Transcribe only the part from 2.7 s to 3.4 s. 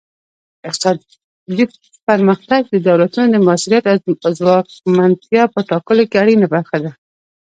د دولتونو د